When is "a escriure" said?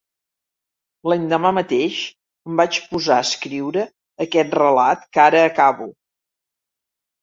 3.21-3.87